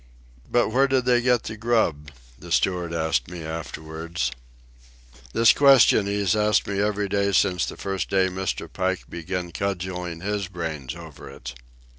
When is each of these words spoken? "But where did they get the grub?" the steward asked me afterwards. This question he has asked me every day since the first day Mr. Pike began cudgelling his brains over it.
"But 0.49 0.69
where 0.69 0.87
did 0.87 1.05
they 1.05 1.21
get 1.21 1.43
the 1.43 1.55
grub?" 1.55 2.09
the 2.39 2.51
steward 2.51 2.91
asked 2.91 3.29
me 3.29 3.43
afterwards. 3.43 4.31
This 5.31 5.53
question 5.53 6.07
he 6.07 6.17
has 6.21 6.35
asked 6.35 6.65
me 6.65 6.81
every 6.81 7.07
day 7.07 7.31
since 7.33 7.67
the 7.67 7.77
first 7.77 8.09
day 8.09 8.27
Mr. 8.27 8.67
Pike 8.67 9.07
began 9.11 9.51
cudgelling 9.51 10.21
his 10.21 10.47
brains 10.47 10.95
over 10.95 11.29
it. 11.29 11.53